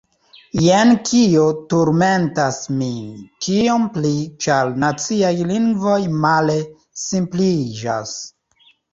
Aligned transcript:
Jen 0.65 0.91
kio 1.07 1.41
turmentas 1.73 2.55
min, 2.77 3.11
tiom 3.47 3.85
pli, 3.97 4.13
ĉar 4.45 4.71
naciaj 4.83 5.31
lingvoj 5.51 5.99
male– 6.23 6.57
simpliĝas. 7.03 8.15